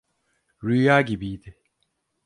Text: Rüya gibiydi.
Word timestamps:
Rüya 0.63 1.01
gibiydi. 1.01 1.57